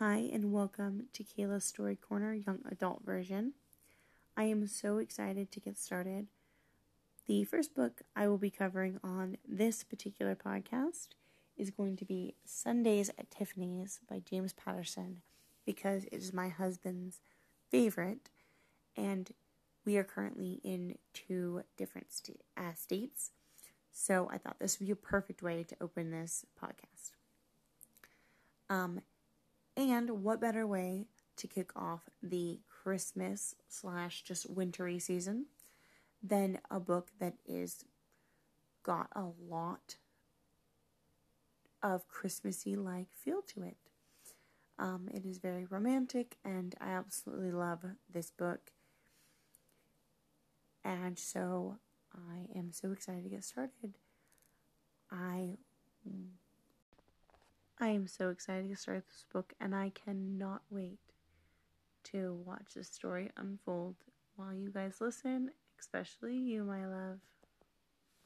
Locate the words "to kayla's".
1.12-1.64